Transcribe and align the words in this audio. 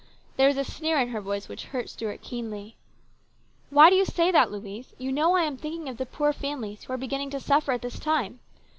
There 0.35 0.47
was 0.47 0.57
a 0.57 0.63
sneer 0.63 0.97
in 0.97 1.09
her 1.09 1.21
voice 1.21 1.47
which 1.47 1.65
hurt 1.65 1.87
Stuart 1.87 2.23
keenly." 2.23 2.75
Why 3.69 3.91
do 3.91 3.95
you 3.95 4.03
say 4.03 4.31
that, 4.31 4.51
Louise? 4.51 4.95
You 4.97 5.11
know 5.11 5.35
I 5.35 5.43
am 5.43 5.57
thinking 5.57 5.87
of 5.87 5.97
the 5.97 6.07
poor 6.07 6.33
families 6.33 6.81
who 6.83 6.93
are 6.93 6.97
beginning 6.97 7.29
to 7.29 7.39
suffer 7.39 7.71
at 7.71 7.83
this 7.83 7.99
time. 7.99 8.39